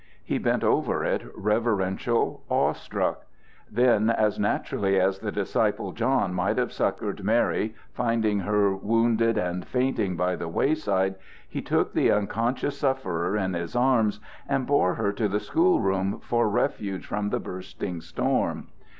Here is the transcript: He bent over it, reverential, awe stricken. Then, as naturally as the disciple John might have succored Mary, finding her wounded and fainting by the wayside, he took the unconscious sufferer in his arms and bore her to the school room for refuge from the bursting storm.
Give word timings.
He 0.23 0.39
bent 0.39 0.63
over 0.63 1.03
it, 1.03 1.21
reverential, 1.35 2.41
awe 2.49 2.73
stricken. 2.73 3.21
Then, 3.71 4.09
as 4.09 4.39
naturally 4.39 4.99
as 4.99 5.19
the 5.19 5.31
disciple 5.31 5.91
John 5.91 6.33
might 6.33 6.57
have 6.57 6.73
succored 6.73 7.23
Mary, 7.23 7.75
finding 7.93 8.39
her 8.39 8.75
wounded 8.75 9.37
and 9.37 9.63
fainting 9.63 10.17
by 10.17 10.35
the 10.37 10.47
wayside, 10.47 11.17
he 11.47 11.61
took 11.61 11.93
the 11.93 12.09
unconscious 12.09 12.79
sufferer 12.79 13.37
in 13.37 13.53
his 13.53 13.75
arms 13.75 14.19
and 14.49 14.65
bore 14.65 14.95
her 14.95 15.11
to 15.13 15.27
the 15.27 15.39
school 15.39 15.79
room 15.81 16.19
for 16.19 16.49
refuge 16.49 17.05
from 17.05 17.29
the 17.29 17.39
bursting 17.39 18.01
storm. 18.01 18.69